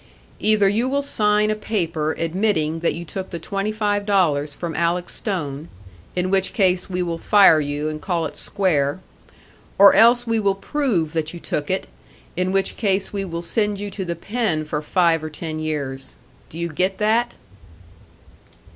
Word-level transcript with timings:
"Either 0.39 0.67
you 0.67 0.89
will 0.89 1.03
sign 1.03 1.51
a 1.51 1.55
paper 1.55 2.13
admitting 2.17 2.79
that 2.79 2.95
you 2.95 3.05
took 3.05 3.29
the 3.29 3.37
twenty 3.37 3.71
five 3.71 4.03
dollars 4.03 4.51
from 4.51 4.73
Alec 4.73 5.07
Stone, 5.09 5.67
in 6.15 6.31
which 6.31 6.53
case 6.53 6.89
we 6.89 7.03
will 7.03 7.19
fire 7.19 7.59
you 7.59 7.87
and 7.87 8.01
call 8.01 8.25
it 8.25 8.35
square; 8.35 8.99
or 9.77 9.93
else 9.93 10.25
we 10.25 10.39
will 10.39 10.55
prove 10.55 11.13
that 11.13 11.35
you 11.35 11.39
took 11.39 11.69
it, 11.69 11.85
in 12.35 12.51
which 12.51 12.77
case 12.77 13.13
we 13.13 13.23
will 13.23 13.43
send 13.43 13.79
you 13.79 13.91
to 13.91 14.03
the 14.03 14.15
pen 14.15 14.65
for 14.65 14.81
five 14.81 15.23
or 15.23 15.29
ten 15.29 15.59
years. 15.59 16.15
Do 16.49 16.57
you 16.57 16.69
get 16.69 16.97
that?" 16.97 17.35